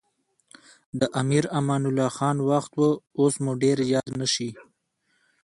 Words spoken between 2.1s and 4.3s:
خان وخت و اوس مو ډېر یاد نه